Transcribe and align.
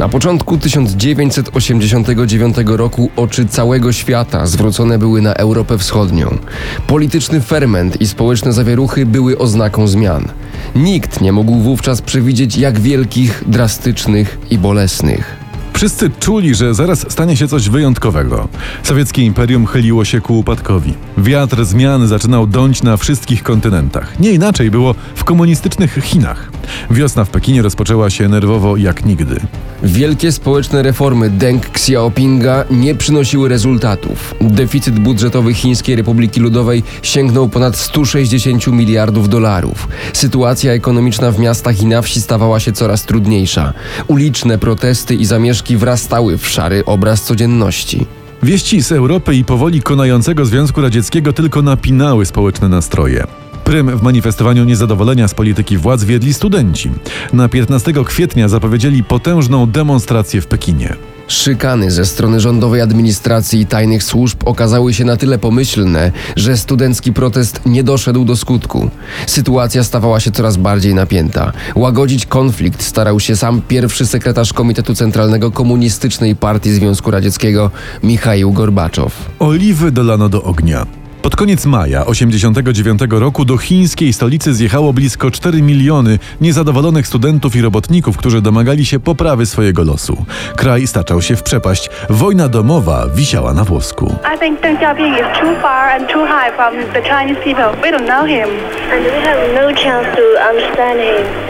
Na 0.00 0.08
początku 0.08 0.58
1989 0.58 2.56
roku 2.66 3.10
oczy 3.16 3.46
całego 3.46 3.92
świata 3.92 4.46
zwrócone 4.46 4.98
były 4.98 5.22
na 5.22 5.34
Europę 5.34 5.78
Wschodnią. 5.78 6.38
Polityczny 6.86 7.40
ferment 7.40 8.00
i 8.00 8.06
społeczne 8.06 8.52
zawieruchy 8.52 9.06
były 9.06 9.38
oznaką 9.38 9.86
zmian. 9.88 10.28
Nikt 10.74 11.20
nie 11.20 11.32
mógł 11.32 11.54
wówczas 11.54 12.02
przewidzieć 12.02 12.56
jak 12.56 12.80
wielkich, 12.80 13.44
drastycznych 13.46 14.38
i 14.50 14.58
bolesnych. 14.58 15.36
Wszyscy 15.72 16.10
czuli, 16.10 16.54
że 16.54 16.74
zaraz 16.74 17.12
stanie 17.12 17.36
się 17.36 17.48
coś 17.48 17.68
wyjątkowego. 17.68 18.48
Sowieckie 18.82 19.22
imperium 19.22 19.66
chyliło 19.66 20.04
się 20.04 20.20
ku 20.20 20.38
upadkowi. 20.38 20.94
Wiatr 21.18 21.64
zmian 21.64 22.08
zaczynał 22.08 22.46
dąć 22.46 22.82
na 22.82 22.96
wszystkich 22.96 23.42
kontynentach. 23.42 24.20
Nie 24.20 24.30
inaczej 24.30 24.70
było 24.70 24.94
w 25.14 25.24
komunistycznych 25.24 25.98
Chinach. 26.02 26.49
Wiosna 26.90 27.24
w 27.24 27.30
Pekinie 27.30 27.62
rozpoczęła 27.62 28.10
się 28.10 28.28
nerwowo 28.28 28.76
jak 28.76 29.04
nigdy. 29.04 29.40
Wielkie 29.82 30.32
społeczne 30.32 30.82
reformy 30.82 31.30
Deng 31.30 31.66
Xiaopinga 31.66 32.64
nie 32.70 32.94
przynosiły 32.94 33.48
rezultatów. 33.48 34.34
Deficyt 34.40 34.98
budżetowy 34.98 35.54
Chińskiej 35.54 35.96
Republiki 35.96 36.40
Ludowej 36.40 36.82
sięgnął 37.02 37.48
ponad 37.48 37.76
160 37.76 38.66
miliardów 38.66 39.28
dolarów. 39.28 39.88
Sytuacja 40.12 40.72
ekonomiczna 40.72 41.30
w 41.30 41.38
miastach 41.38 41.82
i 41.82 41.86
na 41.86 42.02
wsi 42.02 42.20
stawała 42.20 42.60
się 42.60 42.72
coraz 42.72 43.04
trudniejsza. 43.04 43.72
Uliczne 44.06 44.58
protesty 44.58 45.14
i 45.14 45.24
zamieszki 45.24 45.76
wrastały 45.76 46.38
w 46.38 46.48
szary 46.48 46.84
obraz 46.84 47.22
codzienności. 47.22 48.06
Wieści 48.42 48.82
z 48.82 48.92
Europy 48.92 49.34
i 49.34 49.44
powoli 49.44 49.82
konającego 49.82 50.44
Związku 50.44 50.80
Radzieckiego 50.80 51.32
tylko 51.32 51.62
napinały 51.62 52.26
społeczne 52.26 52.68
nastroje. 52.68 53.26
Prym 53.64 53.98
w 53.98 54.02
manifestowaniu 54.02 54.64
niezadowolenia 54.64 55.28
z 55.28 55.34
polityki 55.34 55.76
władz 55.76 56.04
wiedli 56.04 56.34
studenci. 56.34 56.90
Na 57.32 57.48
15 57.48 57.92
kwietnia 58.04 58.48
zapowiedzieli 58.48 59.04
potężną 59.04 59.66
demonstrację 59.66 60.40
w 60.40 60.46
Pekinie. 60.46 60.96
Szykany 61.28 61.90
ze 61.90 62.06
strony 62.06 62.40
rządowej 62.40 62.80
administracji 62.80 63.60
i 63.60 63.66
tajnych 63.66 64.02
służb 64.04 64.38
okazały 64.44 64.94
się 64.94 65.04
na 65.04 65.16
tyle 65.16 65.38
pomyślne, 65.38 66.12
że 66.36 66.56
studencki 66.56 67.12
protest 67.12 67.60
nie 67.66 67.84
doszedł 67.84 68.24
do 68.24 68.36
skutku. 68.36 68.90
Sytuacja 69.26 69.84
stawała 69.84 70.20
się 70.20 70.30
coraz 70.30 70.56
bardziej 70.56 70.94
napięta. 70.94 71.52
Łagodzić 71.74 72.26
konflikt 72.26 72.82
starał 72.82 73.20
się 73.20 73.36
sam 73.36 73.62
pierwszy 73.68 74.06
sekretarz 74.06 74.52
Komitetu 74.52 74.94
Centralnego 74.94 75.50
Komunistycznej 75.50 76.36
Partii 76.36 76.72
Związku 76.72 77.10
Radzieckiego 77.10 77.70
Michaił 78.02 78.52
Gorbaczow. 78.52 79.30
Oliwy 79.38 79.92
dolano 79.92 80.28
do 80.28 80.42
ognia. 80.42 80.99
Pod 81.22 81.36
koniec 81.36 81.66
maja 81.66 82.00
1989 82.04 83.00
roku 83.10 83.44
do 83.44 83.56
chińskiej 83.58 84.12
stolicy 84.12 84.54
zjechało 84.54 84.92
blisko 84.92 85.30
4 85.30 85.62
miliony 85.62 86.18
niezadowolonych 86.40 87.06
studentów 87.06 87.56
i 87.56 87.60
robotników, 87.62 88.16
którzy 88.16 88.42
domagali 88.42 88.86
się 88.86 89.00
poprawy 89.00 89.46
swojego 89.46 89.84
losu. 89.84 90.24
Kraj 90.56 90.86
staczał 90.86 91.22
się 91.22 91.36
w 91.36 91.42
przepaść. 91.42 91.90
Wojna 92.10 92.48
domowa 92.48 93.06
wisiała 93.14 93.54
na 93.54 93.64
włosku. 93.64 94.14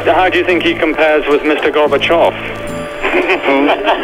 No. 0.07 0.15
How 0.15 0.31
do 0.31 0.39
you 0.39 0.47
think 0.47 0.63
he 0.63 0.81
compares 0.81 1.25
with 1.33 1.45
Mr. 1.45 1.73
Gorbachev? 1.73 2.33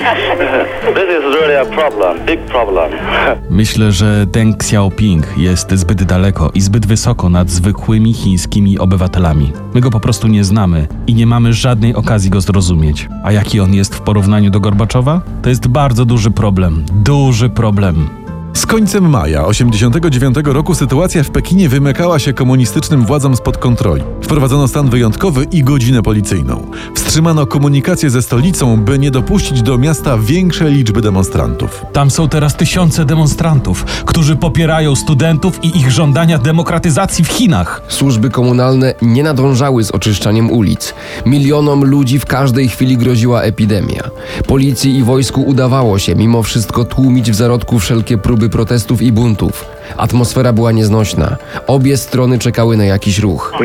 Myślę, 3.50 3.92
że 3.92 4.26
Deng 4.26 4.56
Xiaoping 4.56 5.26
jest 5.36 5.72
zbyt 5.72 6.04
daleko 6.04 6.50
i 6.54 6.60
zbyt 6.60 6.86
wysoko 6.86 7.28
nad 7.28 7.50
zwykłymi 7.50 8.14
chińskimi 8.14 8.78
obywatelami. 8.78 9.52
My 9.74 9.80
go 9.80 9.90
po 9.90 10.00
prostu 10.00 10.28
nie 10.28 10.44
znamy 10.44 10.86
i 11.06 11.14
nie 11.14 11.27
mamy 11.27 11.52
żadnej 11.52 11.94
okazji 11.94 12.30
go 12.30 12.40
zrozumieć. 12.40 13.08
A 13.24 13.32
jaki 13.32 13.60
on 13.60 13.74
jest 13.74 13.94
w 13.94 14.00
porównaniu 14.00 14.50
do 14.50 14.60
Gorbaczowa? 14.60 15.20
To 15.42 15.48
jest 15.48 15.68
bardzo 15.68 16.04
duży 16.04 16.30
problem. 16.30 16.84
Duży 16.92 17.50
problem. 17.50 18.25
Z 18.56 18.66
końcem 18.66 19.10
maja 19.10 19.46
1989 19.46 20.54
roku 20.54 20.74
sytuacja 20.74 21.22
w 21.22 21.30
Pekinie 21.30 21.68
wymykała 21.68 22.18
się 22.18 22.33
komunistycznym 22.33 23.06
władzom 23.06 23.36
spod 23.36 23.58
kontroli. 23.58 24.02
Wprowadzono 24.22 24.68
stan 24.68 24.90
wyjątkowy 24.90 25.44
i 25.44 25.64
godzinę 25.64 26.02
policyjną. 26.02 26.70
Wstrzymano 26.95 27.46
komunikację 27.46 28.11
ze 28.11 28.22
stolicą, 28.22 28.77
by 28.77 28.98
nie 28.98 29.11
dopuścić 29.11 29.62
do 29.62 29.78
miasta 29.78 30.18
większej 30.18 30.72
liczby 30.72 31.02
demonstrantów. 31.02 31.84
Tam 31.92 32.11
są 32.11 32.28
teraz 32.28 32.56
tysiące 32.56 33.05
demonstrantów, 33.05 33.84
którzy 33.84 34.36
popierają 34.36 34.96
studentów 34.96 35.64
i 35.64 35.78
ich 35.78 35.90
żądania 35.90 36.39
demokratyzacji 36.39 37.24
w 37.24 37.28
Chinach. 37.28 37.83
Służby 37.89 38.30
komunalne 38.30 38.95
nie 39.02 39.22
nadążały 39.22 39.84
z 39.84 39.90
oczyszczaniem 39.90 40.50
ulic. 40.50 40.95
Milionom 41.27 41.84
ludzi 41.84 42.18
w 42.18 42.27
każdej 42.27 42.68
chwili 42.68 42.96
groziła 42.96 43.42
epidemia. 43.42 44.02
Policji 44.46 44.96
i 44.96 45.02
wojsku 45.02 45.42
udawało 45.42 45.98
się 45.98 46.14
mimo 46.14 46.42
wszystko 46.42 46.84
tłumić 46.84 47.30
w 47.30 47.34
zarodku 47.34 47.78
wszelkie 47.78 48.18
próby 48.18 48.45
protestów 48.51 49.02
i 49.02 49.12
buntów. 49.12 49.64
Atmosfera 49.96 50.52
była 50.52 50.73
nieznośna. 50.73 51.36
Obie 51.67 51.96
strony 51.96 52.39
czekały 52.39 52.77
na 52.77 52.84
jakiś 52.84 53.18
ruch. 53.18 53.52
Uh, 53.55 53.61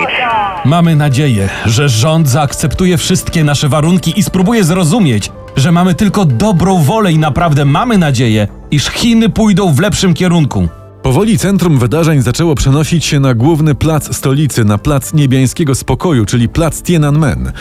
uh. 0.00 0.64
Mamy 0.64 0.96
nadzieję, 0.96 1.48
że 1.66 1.88
rząd 1.88 2.28
zaakceptuje 2.28 2.96
wszystkie 2.96 3.44
nasze 3.44 3.68
warunki 3.68 4.18
i 4.20 4.22
spróbuje 4.22 4.64
zrozumieć, 4.64 5.32
że 5.56 5.72
mamy 5.72 5.94
tylko 5.94 6.24
dobrą 6.24 6.82
wolę 6.82 7.12
i 7.12 7.18
naprawdę 7.18 7.64
mamy 7.64 7.98
nadzieję, 7.98 8.48
iż 8.70 8.90
Chiny 8.90 9.28
pójdą 9.28 9.72
w 9.74 9.80
lepszym 9.80 10.14
kierunku. 10.14 10.68
Powoli 11.06 11.38
centrum 11.38 11.78
wydarzeń 11.78 12.22
zaczęło 12.22 12.54
przenosić 12.54 13.04
się 13.04 13.20
na 13.20 13.34
główny 13.34 13.74
plac 13.74 14.16
stolicy, 14.16 14.64
na 14.64 14.78
plac 14.78 15.14
niebiańskiego 15.14 15.74
spokoju, 15.74 16.26
czyli 16.26 16.48
plac 16.48 16.82
Tiananmen. 16.82 17.52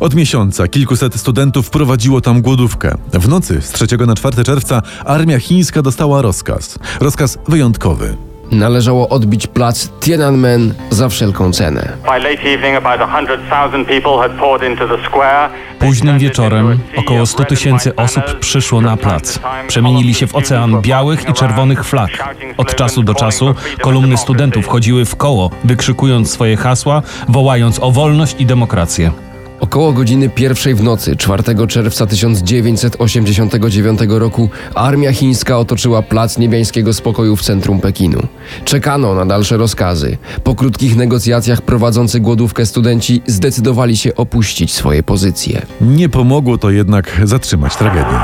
Od 0.00 0.14
miesiąca 0.14 0.68
kilkuset 0.68 1.14
studentów 1.14 1.70
prowadziło 1.70 2.20
tam 2.20 2.42
głodówkę. 2.42 2.94
W 3.12 3.28
nocy 3.28 3.62
z 3.62 3.72
3 3.72 3.86
na 4.06 4.14
4 4.14 4.44
czerwca 4.44 4.82
armia 5.04 5.38
chińska 5.38 5.82
dostała 5.82 6.22
rozkaz. 6.22 6.78
Rozkaz 7.00 7.38
wyjątkowy. 7.48 8.16
Należało 8.52 9.08
odbić 9.08 9.46
plac 9.46 9.88
Tiananmen 10.00 10.74
za 10.90 11.08
wszelką 11.08 11.52
cenę. 11.52 11.92
By 12.02 12.18
late 12.18 12.42
evening, 12.42 12.86
about 12.86 13.00
100,000 13.46 13.84
people 13.84 14.28
had 14.28 14.30
poured 14.38 14.70
into 14.70 14.96
the 14.96 15.04
square. 15.04 15.50
Późnym 15.82 16.18
wieczorem 16.18 16.78
około 16.96 17.26
100 17.26 17.44
tysięcy 17.44 17.96
osób 17.96 18.38
przyszło 18.40 18.80
na 18.80 18.96
plac. 18.96 19.38
Przemienili 19.68 20.14
się 20.14 20.26
w 20.26 20.34
ocean 20.34 20.80
białych 20.80 21.28
i 21.28 21.32
czerwonych 21.32 21.84
flag. 21.84 22.34
Od 22.56 22.74
czasu 22.74 23.02
do 23.02 23.14
czasu 23.14 23.54
kolumny 23.80 24.16
studentów 24.16 24.66
chodziły 24.66 25.04
w 25.04 25.16
koło, 25.16 25.50
wykrzykując 25.64 26.30
swoje 26.30 26.56
hasła, 26.56 27.02
wołając 27.28 27.80
o 27.80 27.90
wolność 27.90 28.36
i 28.38 28.46
demokrację. 28.46 29.31
Około 29.62 29.92
godziny 29.92 30.28
pierwszej 30.28 30.74
w 30.74 30.82
nocy 30.82 31.16
4 31.16 31.42
czerwca 31.68 32.06
1989 32.06 34.00
roku 34.08 34.48
armia 34.74 35.12
chińska 35.12 35.58
otoczyła 35.58 36.02
plac 36.02 36.38
niebiańskiego 36.38 36.94
spokoju 36.94 37.36
w 37.36 37.42
centrum 37.42 37.80
Pekinu. 37.80 38.22
Czekano 38.64 39.14
na 39.14 39.26
dalsze 39.26 39.56
rozkazy. 39.56 40.16
Po 40.44 40.54
krótkich 40.54 40.96
negocjacjach 40.96 41.62
prowadzący 41.62 42.20
głodówkę 42.20 42.66
studenci 42.66 43.22
zdecydowali 43.26 43.96
się 43.96 44.14
opuścić 44.14 44.74
swoje 44.74 45.02
pozycje. 45.02 45.62
Nie 45.80 46.08
pomogło 46.08 46.58
to 46.58 46.70
jednak 46.70 47.20
zatrzymać 47.24 47.76
tragedię. 47.76 48.16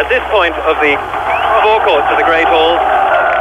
At 0.00 0.08
this 0.08 0.22
point 0.32 0.54
of 0.70 0.76
the 0.80 0.96
forecourt 1.62 2.08
to 2.10 2.16
the 2.16 2.24
Great 2.24 2.48
Hall, 2.48 2.99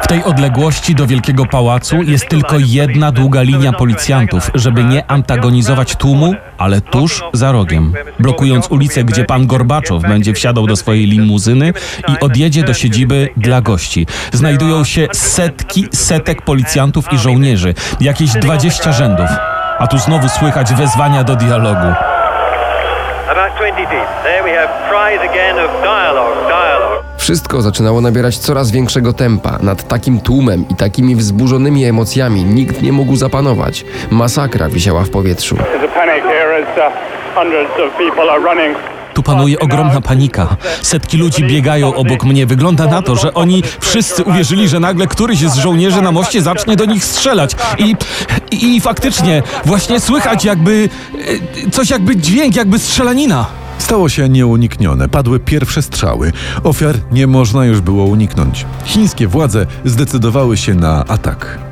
tej 0.09 0.23
odległości 0.23 0.95
do 0.95 1.07
Wielkiego 1.07 1.45
Pałacu 1.45 2.03
jest 2.03 2.29
tylko 2.29 2.55
jedna 2.59 3.11
długa 3.11 3.41
linia 3.41 3.73
policjantów, 3.73 4.51
żeby 4.55 4.83
nie 4.83 5.11
antagonizować 5.11 5.95
tłumu, 5.95 6.33
ale 6.57 6.81
tuż 6.81 7.23
za 7.33 7.51
rogiem, 7.51 7.93
blokując 8.19 8.71
ulicę, 8.71 9.03
gdzie 9.03 9.25
pan 9.25 9.47
Gorbaczow 9.47 10.01
będzie 10.01 10.33
wsiadał 10.33 10.67
do 10.67 10.75
swojej 10.75 11.05
limuzyny 11.05 11.73
i 12.07 12.19
odjedzie 12.19 12.63
do 12.63 12.73
siedziby 12.73 13.29
dla 13.37 13.61
gości. 13.61 14.07
Znajdują 14.33 14.83
się 14.83 15.07
setki, 15.13 15.87
setek 15.93 16.41
policjantów 16.41 17.13
i 17.13 17.17
żołnierzy, 17.17 17.73
jakieś 18.01 18.31
20 18.31 18.91
rzędów. 18.91 19.29
A 19.79 19.87
tu 19.87 19.97
znowu 19.97 20.29
słychać 20.29 20.73
wezwania 20.73 21.23
do 21.23 21.35
dialogu. 21.35 21.93
about 23.39 23.55
20 23.57 23.85
deep. 23.89 24.09
There 24.23 24.43
we 24.43 24.51
have 24.51 24.69
cries 24.89 25.21
again 25.21 25.55
of 25.59 25.69
dialogue. 25.81 26.28
Wszystko 27.29 27.61
zaczynało 27.61 28.01
nabierać 28.01 28.37
coraz 28.37 28.71
większego 28.71 29.13
tempa. 29.13 29.59
Nad 29.61 29.87
takim 29.87 30.19
tłumem 30.19 30.65
i 30.69 30.75
takimi 30.75 31.15
wzburzonymi 31.15 31.85
emocjami 31.85 32.43
nikt 32.43 32.81
nie 32.81 32.91
mógł 32.91 33.15
zapanować. 33.15 33.85
Masakra 34.11 34.69
wisiała 34.69 35.03
w 35.03 35.09
powietrzu. 35.09 35.55
Uh. 35.55 35.61
Tu 39.13 39.23
panuje 39.23 39.59
ogromna 39.59 40.01
panika. 40.01 40.47
Setki 40.81 41.17
ludzi 41.17 41.43
biegają 41.43 41.95
obok 41.95 42.23
mnie. 42.23 42.45
Wygląda 42.45 42.85
na 42.85 43.01
to, 43.01 43.15
że 43.15 43.33
oni 43.33 43.63
wszyscy 43.79 44.23
uwierzyli, 44.23 44.67
że 44.67 44.79
nagle 44.79 45.07
któryś 45.07 45.39
z 45.39 45.55
żołnierzy 45.55 46.01
na 46.01 46.11
moście 46.11 46.41
zacznie 46.41 46.75
do 46.75 46.85
nich 46.85 47.03
strzelać. 47.05 47.55
I, 47.77 47.95
i, 48.51 48.75
i 48.75 48.81
faktycznie 48.81 49.43
właśnie 49.65 49.99
słychać 49.99 50.45
jakby 50.45 50.89
e, 51.67 51.69
coś 51.69 51.89
jakby 51.89 52.15
dźwięk, 52.15 52.55
jakby 52.55 52.79
strzelanina. 52.79 53.59
Stało 53.79 54.09
się 54.09 54.29
nieuniknione. 54.29 55.09
Padły 55.09 55.39
pierwsze 55.39 55.81
strzały. 55.81 56.31
Ofiar 56.63 56.95
nie 57.11 57.27
można 57.27 57.65
już 57.65 57.81
było 57.81 58.05
uniknąć. 58.05 58.65
Chińskie 58.85 59.27
władze 59.27 59.65
zdecydowały 59.85 60.57
się 60.57 60.75
na 60.75 61.05
atak. 61.05 61.68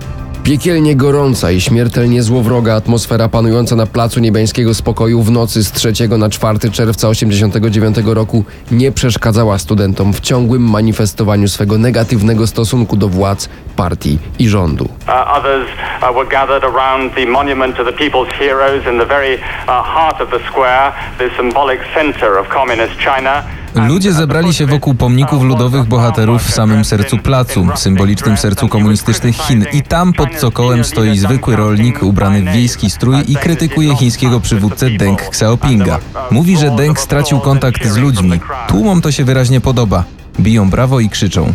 Piekielnie 0.48 0.96
gorąca 0.96 1.52
i 1.52 1.62
śmiertelnie 1.62 2.24
złowroga 2.24 2.76
atmosfera 2.76 3.30
panująca 3.30 3.76
na 3.76 3.86
Placu 3.86 4.20
Niebiańskiego 4.20 4.74
Spokoju 4.74 5.22
w 5.22 5.32
nocy 5.32 5.64
z 5.64 5.72
3 5.72 5.94
na 6.18 6.30
4 6.30 6.60
czerwca 6.60 7.10
1989 7.10 7.98
roku 8.06 8.44
nie 8.72 8.92
przeszkadzała 8.92 9.58
studentom 9.58 10.14
w 10.14 10.20
ciągłym 10.20 10.70
manifestowaniu 10.70 11.48
swego 11.48 11.78
negatywnego 11.78 12.48
stosunku 12.48 12.98
do 12.98 13.08
władz, 13.08 13.50
partii 13.76 14.20
i 14.40 14.50
rządu. 14.50 14.84
Uh, 14.84 15.38
others 15.38 15.68
uh, 16.02 16.16
were 16.16 16.30
gathered 16.30 16.64
around 16.64 17.16
the 17.16 17.26
monument 17.26 17.78
to 17.78 17.84
the 17.84 17.94
people's 17.94 18.32
heroes 18.32 18.86
in 18.94 19.00
the 19.00 19.06
very 19.06 19.38
uh, 19.68 19.84
China. 23.00 23.44
Ludzie 23.78 24.14
zebrali 24.14 24.54
się 24.54 24.66
wokół 24.66 24.94
pomników 24.94 25.44
ludowych 25.44 25.86
bohaterów 25.86 26.42
w 26.42 26.54
samym 26.54 26.86
sercu 26.86 27.18
placu, 27.18 27.68
symbolicznym 27.76 28.38
sercu 28.38 28.68
komunistycznych 28.68 29.36
Chin. 29.36 29.66
I 29.74 29.84
tam 29.84 30.14
pod 30.14 30.36
cokołem 30.36 30.84
stoi 30.84 31.18
zwykły 31.18 31.56
rolnik 31.56 32.04
ubrany 32.04 32.42
w 32.42 32.54
wiejski 32.54 32.90
strój 32.90 33.16
i 33.28 33.36
krytykuje 33.36 33.96
chińskiego 33.96 34.40
przywódcę 34.40 34.90
Deng 34.90 35.22
Xiaopinga. 35.22 36.00
Mówi, 36.32 36.58
że 36.58 36.72
Deng 36.72 37.00
stracił 37.00 37.40
kontakt 37.40 37.88
z 37.88 37.98
ludźmi. 37.98 38.40
Tłumom 38.68 39.02
to 39.02 39.12
się 39.12 39.26
wyraźnie 39.26 39.62
podoba. 39.62 40.04
Biją 40.40 40.70
brawo 40.70 41.00
i 41.00 41.10
krzyczą. 41.10 41.54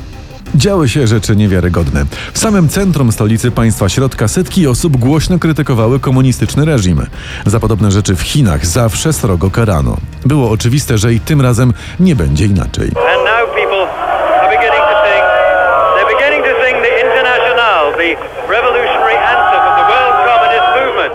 Działy 0.55 0.89
się 0.89 1.07
rzeczy 1.07 1.37
niewiarygodne. 1.37 2.05
W 2.33 2.39
samym 2.39 2.69
centrum 2.69 3.13
stolicy 3.13 3.51
państwa 3.51 3.89
środka 3.89 4.29
setki 4.29 4.67
osób 4.67 4.97
głośno 4.97 5.39
krytykowały 5.39 6.01
komunistyczny 6.01 6.65
reżim. 6.65 7.07
Za 7.47 7.61
podobne 7.61 7.91
rzeczy 7.91 8.17
w 8.17 8.23
Chinach 8.23 8.67
zawsze 8.67 9.13
srogo 9.13 9.51
karano. 9.51 9.97
Było 10.27 10.51
oczywiste, 10.51 10.99
że 10.99 11.15
i 11.15 11.21
tym 11.21 11.41
razem 11.41 11.73
nie 12.01 12.17
będzie 12.17 12.47
inaczej. 12.47 12.93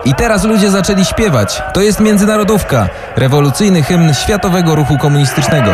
I 0.05 0.15
teraz 0.15 0.43
ludzie 0.43 0.71
zaczęli 0.71 1.05
śpiewać. 1.05 1.61
To 1.73 1.81
jest 1.81 1.99
międzynarodówka, 1.99 2.89
rewolucyjny 3.15 3.83
hymn 3.83 4.13
Światowego 4.13 4.75
Ruchu 4.75 4.97
Komunistycznego. 4.97 5.71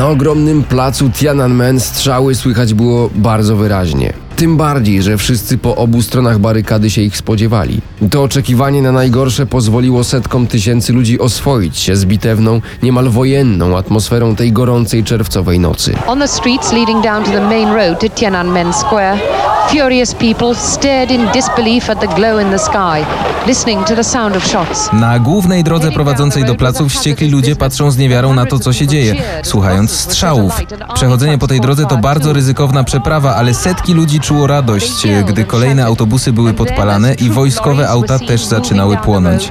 Na 0.00 0.08
ogromnym 0.08 0.64
placu 0.64 1.10
Tiananmen 1.10 1.80
strzały 1.80 2.34
słychać 2.34 2.74
było 2.74 3.10
bardzo 3.14 3.56
wyraźnie. 3.56 4.12
Tym 4.36 4.56
bardziej, 4.56 5.02
że 5.02 5.16
wszyscy 5.16 5.58
po 5.58 5.76
obu 5.76 6.02
stronach 6.02 6.38
barykady 6.38 6.90
się 6.90 7.02
ich 7.02 7.16
spodziewali. 7.16 7.80
To 8.10 8.22
oczekiwanie 8.22 8.82
na 8.82 8.92
najgorsze 8.92 9.46
pozwoliło 9.46 10.04
setkom 10.04 10.46
tysięcy 10.46 10.92
ludzi 10.92 11.18
oswoić 11.18 11.78
się 11.78 11.96
z 11.96 12.04
bitewną, 12.04 12.60
niemal 12.82 13.08
wojenną 13.08 13.76
atmosferą 13.76 14.36
tej 14.36 14.52
gorącej 14.52 15.04
czerwcowej 15.04 15.58
nocy. 15.58 15.94
On 16.06 16.18
the 16.18 16.28
streets 16.28 16.72
leading 16.72 17.04
down 17.04 17.24
to 17.24 17.30
the 17.30 17.40
main 17.40 17.68
road 17.68 18.00
to 18.00 18.08
Tiananmen 18.08 18.72
Square, 18.72 19.18
furious 19.68 20.14
people 20.14 20.54
stared 20.54 21.10
in 21.10 21.28
disbelief 21.32 21.90
at 21.90 22.00
the 22.00 22.06
glow 22.06 22.40
in 22.40 22.50
the 22.50 22.58
sky, 22.58 23.06
listening 23.46 23.84
to 23.84 23.96
the 23.96 24.04
sound 24.04 24.36
of 24.36 24.46
shots. 24.46 24.92
Na 24.92 25.18
głównej 25.18 25.64
drodze 25.64 25.92
prowadzącej 25.92 26.44
do 26.44 26.54
placu 26.54 26.88
wściekli 26.88 27.30
ludzie 27.30 27.56
patrzą 27.56 27.90
z 27.90 27.98
niewiarą 27.98 28.34
na 28.34 28.46
to, 28.46 28.58
co 28.58 28.72
się 28.72 28.86
dzieje, 28.86 29.14
słuchając 29.42 29.90
strzałów. 29.90 30.52
Przechodzenie 30.94 31.38
po 31.38 31.46
tej 31.46 31.60
drodze 31.60 31.86
to 31.86 31.96
bardzo 31.96 32.32
ryzykowna 32.32 32.84
przeprawa, 32.84 33.34
ale 33.34 33.54
setki 33.54 33.94
ludzi 33.94 34.20
czuło 34.20 34.46
radość, 34.46 35.06
gdy 35.26 35.44
kolejne 35.44 35.84
autobusy 35.84 36.32
były 36.32 36.52
podpalane 36.52 37.14
i 37.14 37.30
wojskowe 37.30 37.88
auta 37.88 38.18
też 38.18 38.44
zaczynały 38.44 38.96
płonąć. 38.96 39.48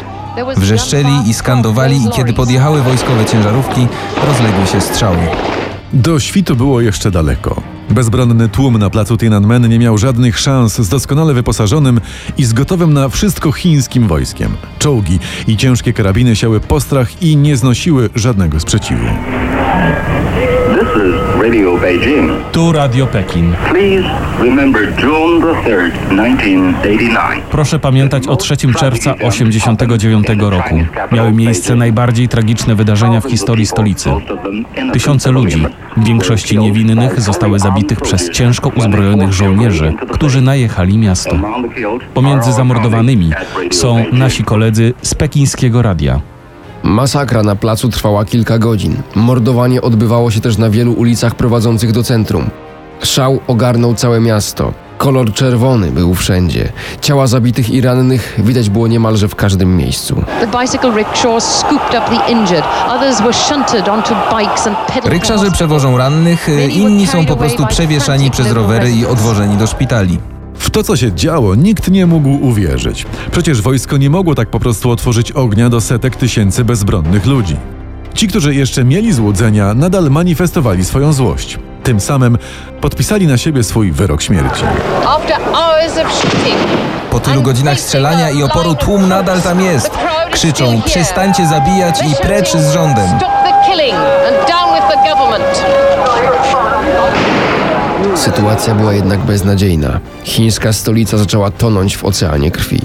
Wrzeszczeli 0.58 1.30
i 1.30 1.34
skandowali 1.34 2.06
i 2.06 2.10
kiedy 2.10 2.34
podjechały 2.34 2.82
wojskowe 2.82 3.26
ciężarówki, 3.26 3.88
rozległy 4.28 4.68
się 4.68 4.82
strzały. 4.82 5.18
Do 5.94 6.20
świtu 6.20 6.56
było 6.56 6.82
jeszcze 6.82 7.12
daleko. 7.12 7.79
Bezbronny 7.90 8.50
tłum 8.50 8.78
na 8.78 8.90
placu 8.90 9.18
Tiananmen 9.18 9.70
nie 9.70 9.80
miał 9.80 9.98
żadnych 9.98 10.40
szans 10.40 10.78
z 10.78 10.90
doskonale 10.90 11.34
wyposażonym 11.34 12.02
i 12.38 12.46
z 12.46 12.54
gotowym 12.54 12.94
na 12.94 13.10
wszystko 13.10 13.52
chińskim 13.52 14.08
wojskiem. 14.08 14.58
Czołgi 14.80 15.20
i 15.48 15.58
ciężkie 15.58 15.94
karabiny 15.94 16.36
siały 16.36 16.60
postrach 16.60 17.24
i 17.24 17.38
nie 17.38 17.58
znosiły 17.58 18.10
żadnego 18.16 18.60
sprzeciwu. 18.60 19.06
Radio 21.50 21.78
Beijing. 21.78 22.32
Tu 22.52 22.72
Radio 22.72 23.08
Pekin. 23.08 23.54
Please 23.70 24.10
remember 24.40 24.82
June 24.82 25.42
the 25.42 25.70
3rd, 25.70 25.92
1989. 25.92 27.44
Proszę 27.52 27.80
pamiętać 27.80 28.28
o 28.28 28.36
3 28.36 28.58
czerwca 28.58 29.14
1989 29.14 30.28
roku. 30.40 30.76
Miały 31.12 31.32
miejsce 31.32 31.76
najbardziej 31.76 32.30
tragiczne 32.30 32.76
wydarzenia 32.76 33.22
w 33.22 33.30
historii 33.30 33.66
stolicy. 33.66 34.10
Tysiące 34.94 35.32
ludzi, 35.32 35.66
w 35.98 36.04
większości 36.04 36.58
niewinnych, 36.58 37.22
zostały 37.22 37.60
zabitych 37.60 38.02
przez 38.02 38.30
ciężko 38.30 38.70
uzbrojonych 38.70 39.34
żołnierzy, 39.34 39.94
którzy 40.12 40.42
najechali 40.42 40.98
miasto. 40.98 41.36
Pomiędzy 42.14 42.52
zamordowanymi 42.52 43.32
są 43.72 44.06
nasi 44.12 44.44
koledzy 44.44 44.94
z 45.02 45.16
pekińskiego 45.16 45.82
radia. 45.82 46.22
Masakra 46.84 47.44
na 47.44 47.56
placu 47.56 47.90
trwała 47.90 48.26
kilka 48.26 48.58
godzin. 48.58 49.02
Mordowanie 49.16 49.82
odbywało 49.82 50.32
się 50.32 50.42
też 50.42 50.58
na 50.58 50.70
wielu 50.70 50.94
ulicach 50.94 51.36
prowadzących 51.36 51.92
do 51.92 52.04
centrum. 52.04 52.50
Szał 53.04 53.40
ogarnął 53.48 53.96
całe 53.96 54.20
miasto. 54.20 54.74
Kolor 54.98 55.34
czerwony 55.34 55.92
był 55.92 56.14
wszędzie. 56.14 56.72
Ciała 57.02 57.28
zabitych 57.28 57.70
i 57.70 57.82
rannych 57.82 58.40
widać 58.44 58.70
było 58.70 58.88
niemalże 58.88 59.28
w 59.28 59.36
każdym 59.36 59.78
miejscu. 59.78 60.24
Cars. 65.40 65.54
przewożą 65.54 65.98
rannych, 65.98 66.48
inni 66.70 67.08
są 67.08 67.26
po 67.26 67.36
prostu 67.36 67.66
przewieszani 67.68 68.32
przez 68.32 68.52
rowery 68.52 68.92
i 68.92 69.06
odwożeni 69.06 69.58
do 69.58 69.68
szpitali. 69.68 70.20
W 70.60 70.70
to, 70.70 70.84
co 70.84 70.98
się 70.98 71.14
działo, 71.14 71.56
nikt 71.56 71.92
nie 71.92 72.06
mógł 72.06 72.30
uwierzyć. 72.30 73.06
Przecież 73.32 73.62
wojsko 73.62 73.98
nie 73.98 74.10
mogło 74.10 74.36
tak 74.36 74.50
po 74.50 74.60
prostu 74.60 74.92
otworzyć 74.92 75.32
ognia 75.32 75.70
do 75.70 75.82
setek 75.82 76.16
tysięcy 76.16 76.66
bezbronnych 76.66 77.26
ludzi. 77.26 77.56
Ci, 78.14 78.28
którzy 78.28 78.56
jeszcze 78.56 78.84
mieli 78.84 79.14
złudzenia, 79.14 79.74
nadal 79.74 80.10
manifestowali 80.10 80.86
swoją 80.86 81.14
złość. 81.14 81.60
Tym 81.84 82.00
samym 82.00 82.38
podpisali 82.82 83.28
na 83.28 83.38
siebie 83.38 83.64
swój 83.64 83.92
wyrok 83.92 84.22
śmierci. 84.22 84.64
Po 87.12 87.20
tylu 87.20 87.42
godzinach 87.42 87.80
strzelania 87.80 88.30
i 88.30 88.44
oporu 88.44 88.76
tłum 88.76 89.10
nadal 89.10 89.42
tam 89.42 89.62
jest. 89.62 89.92
Krzyczą, 90.32 90.82
przestańcie 90.86 91.48
zabijać 91.48 92.00
i 92.02 92.16
precz 92.22 92.52
z 92.52 92.74
rządem. 92.74 93.10
Sytuacja 98.20 98.76
była 98.76 98.94
jednak 98.94 99.20
beznadziejna. 99.20 100.00
Chińska 100.24 100.74
stolica 100.74 101.18
zaczęła 101.18 101.52
tonąć 101.52 101.98
w 101.98 102.06
oceanie 102.06 102.52
krwi. 102.52 102.82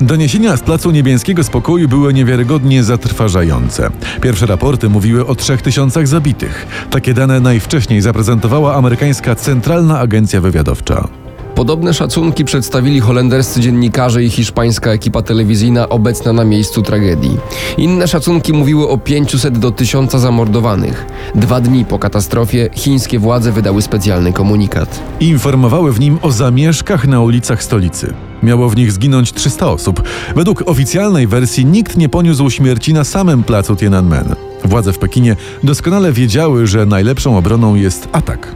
Doniesienia 0.00 0.56
z 0.56 0.60
Placu 0.60 0.90
Niebiańskiego 0.90 1.44
Spokoju 1.44 1.88
były 1.88 2.14
niewiarygodnie 2.14 2.84
zatrważające. 2.84 3.90
Pierwsze 4.20 4.46
raporty 4.46 4.88
mówiły 4.88 5.26
o 5.26 5.34
trzech 5.34 5.62
tysiącach 5.62 6.08
zabitych. 6.08 6.66
Takie 6.90 7.14
dane 7.14 7.40
najwcześniej 7.40 8.00
zaprezentowała 8.00 8.74
amerykańska 8.74 9.34
Centralna 9.34 9.98
Agencja 9.98 10.40
Wywiadowcza. 10.40 11.21
Podobne 11.54 11.94
szacunki 11.94 12.44
przedstawili 12.44 13.00
holenderscy 13.00 13.60
dziennikarze 13.60 14.24
i 14.24 14.30
hiszpańska 14.30 14.90
ekipa 14.90 15.22
telewizyjna 15.22 15.88
obecna 15.88 16.32
na 16.32 16.44
miejscu 16.44 16.82
tragedii. 16.82 17.38
Inne 17.78 18.08
szacunki 18.08 18.52
mówiły 18.52 18.88
o 18.88 18.98
500 18.98 19.58
do 19.58 19.70
1000 19.70 20.12
zamordowanych. 20.12 21.06
Dwa 21.34 21.60
dni 21.60 21.84
po 21.84 21.98
katastrofie 21.98 22.70
chińskie 22.74 23.18
władze 23.18 23.52
wydały 23.52 23.82
specjalny 23.82 24.32
komunikat. 24.32 25.00
Informowały 25.20 25.92
w 25.92 26.00
nim 26.00 26.18
o 26.22 26.30
zamieszkach 26.30 27.06
na 27.06 27.20
ulicach 27.20 27.62
stolicy. 27.62 28.14
Miało 28.42 28.68
w 28.68 28.76
nich 28.76 28.92
zginąć 28.92 29.32
300 29.32 29.70
osób. 29.70 30.02
Według 30.36 30.62
oficjalnej 30.66 31.26
wersji 31.26 31.66
nikt 31.66 31.96
nie 31.96 32.08
poniósł 32.08 32.50
śmierci 32.50 32.94
na 32.94 33.04
samym 33.04 33.42
placu 33.44 33.76
Tiananmen. 33.76 34.51
Władze 34.64 34.92
w 34.92 34.98
Pekinie 34.98 35.36
doskonale 35.62 36.12
wiedziały, 36.12 36.66
że 36.66 36.86
najlepszą 36.86 37.38
obroną 37.38 37.74
jest 37.74 38.08
atak. 38.12 38.54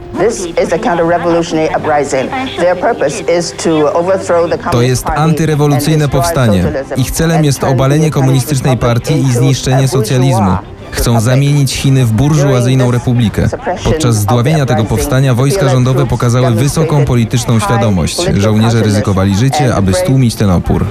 To 4.71 4.81
jest 4.81 5.05
antyrewolucyjne 5.15 6.09
powstanie. 6.09 6.63
Ich 6.97 7.11
celem 7.11 7.45
jest 7.45 7.63
obalenie 7.63 8.11
komunistycznej 8.11 8.77
partii 8.77 9.19
i 9.19 9.31
zniszczenie 9.31 9.87
socjalizmu. 9.87 10.51
Chcą 10.91 11.21
zamienić 11.21 11.73
Chiny 11.73 12.05
w 12.05 12.11
burżuazyjną 12.11 12.91
republikę. 12.91 13.49
Podczas 13.83 14.15
zdławienia 14.15 14.65
tego 14.65 14.83
powstania 14.83 15.33
wojska 15.33 15.69
rządowe 15.69 16.05
pokazały 16.05 16.51
wysoką 16.51 17.05
polityczną 17.05 17.59
świadomość. 17.59 18.17
Żołnierze 18.37 18.83
ryzykowali 18.83 19.35
życie, 19.35 19.75
aby 19.75 19.93
stłumić 19.93 20.35
ten 20.35 20.49
opór. 20.49 20.85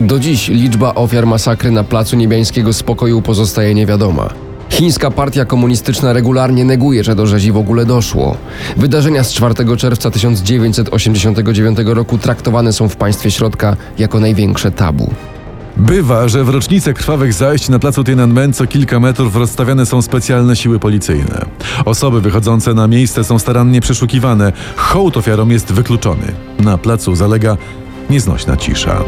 Do 0.00 0.18
dziś 0.18 0.48
liczba 0.48 0.94
ofiar 0.94 1.26
masakry 1.26 1.70
na 1.70 1.84
Placu 1.84 2.16
Niebiańskiego 2.16 2.72
Spokoju 2.72 3.22
pozostaje 3.22 3.74
niewiadoma. 3.74 4.28
Chińska 4.70 5.10
partia 5.10 5.44
komunistyczna 5.44 6.12
regularnie 6.12 6.64
neguje, 6.64 7.04
że 7.04 7.14
do 7.14 7.26
rzezi 7.26 7.52
w 7.52 7.56
ogóle 7.56 7.84
doszło. 7.84 8.36
Wydarzenia 8.76 9.24
z 9.24 9.32
4 9.32 9.76
czerwca 9.76 10.10
1989 10.10 11.78
roku 11.86 12.18
traktowane 12.18 12.72
są 12.72 12.88
w 12.88 12.96
państwie 12.96 13.30
środka 13.30 13.76
jako 13.98 14.20
największe 14.20 14.70
tabu. 14.70 15.10
Bywa, 15.76 16.28
że 16.28 16.44
w 16.44 16.48
rocznicę 16.48 16.94
krwawych 16.94 17.32
zajść 17.32 17.68
na 17.68 17.78
placu 17.78 18.04
Tiananmen 18.04 18.52
co 18.52 18.66
kilka 18.66 19.00
metrów 19.00 19.36
rozstawiane 19.36 19.86
są 19.86 20.02
specjalne 20.02 20.56
siły 20.56 20.78
policyjne. 20.78 21.44
Osoby 21.84 22.20
wychodzące 22.20 22.74
na 22.74 22.86
miejsce 22.86 23.24
są 23.24 23.38
starannie 23.38 23.80
przeszukiwane. 23.80 24.52
Hołd 24.76 25.16
ofiarom 25.16 25.50
jest 25.50 25.72
wykluczony. 25.72 26.32
Na 26.58 26.78
placu 26.78 27.14
zalega 27.14 27.56
nieznośna 28.10 28.56
cisza. 28.56 29.04